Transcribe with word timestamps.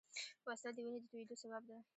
وسله 0.47 0.71
د 0.75 0.77
وینې 0.85 0.99
د 1.01 1.05
تویېدو 1.09 1.35
سبب 1.43 1.63
ده 1.69 1.77